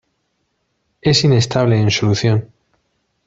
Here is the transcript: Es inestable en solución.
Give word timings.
Es 1.01 1.23
inestable 1.25 1.79
en 1.79 1.91
solución. 1.91 2.49